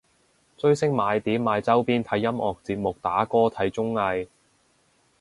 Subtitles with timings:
[0.57, 4.27] 追星買碟買周邊睇音樂節目打歌睇綜藝